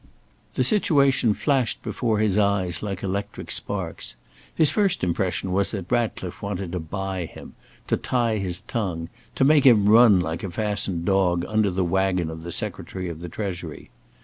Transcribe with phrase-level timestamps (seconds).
[0.55, 4.15] The situation flashed before his eyes like electric sparks.
[4.55, 7.53] His first impression was that Ratcliffe wanted to buy him;
[7.85, 12.31] to tie his tongue; to make him run, like a fastened dog, under the waggon
[12.31, 13.91] of the Secretary of the Treasury.